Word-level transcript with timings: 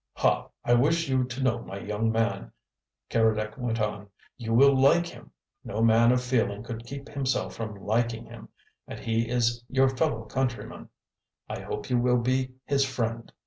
"Ha! 0.13 0.49
I 0.65 0.73
wish 0.73 1.07
you 1.07 1.25
to 1.25 1.43
know 1.43 1.61
my 1.63 1.77
young 1.77 2.11
man," 2.11 2.51
Keredec 3.11 3.55
went 3.55 3.79
on. 3.79 4.07
"You 4.35 4.51
will 4.51 4.75
like 4.75 5.05
him 5.05 5.29
no 5.63 5.83
man 5.83 6.11
of 6.11 6.23
feeling 6.23 6.63
could 6.63 6.87
keep 6.87 7.07
himself 7.07 7.53
from 7.53 7.75
liking 7.85 8.25
him 8.25 8.49
and 8.87 8.99
he 8.99 9.29
is 9.29 9.63
your 9.69 9.89
fellow 9.95 10.23
countryman. 10.23 10.89
I 11.47 11.59
hope 11.59 11.91
you 11.91 11.99
will 11.99 12.17
be 12.17 12.53
his 12.65 12.83
friend. 12.83 13.31